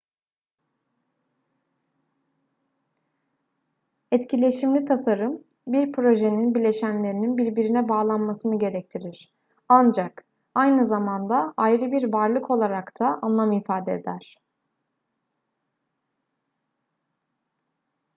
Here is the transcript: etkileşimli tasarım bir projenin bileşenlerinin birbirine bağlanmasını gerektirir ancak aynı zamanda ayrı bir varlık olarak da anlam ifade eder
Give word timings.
etkileşimli 4.11 4.85
tasarım 4.85 5.43
bir 5.67 5.91
projenin 5.91 6.55
bileşenlerinin 6.55 7.37
birbirine 7.37 7.89
bağlanmasını 7.89 8.59
gerektirir 8.59 9.33
ancak 9.69 10.25
aynı 10.55 10.85
zamanda 10.85 11.53
ayrı 11.57 11.91
bir 11.91 12.13
varlık 12.13 12.51
olarak 12.51 12.99
da 12.99 13.19
anlam 13.21 13.51
ifade 13.51 13.93
eder 13.93 14.37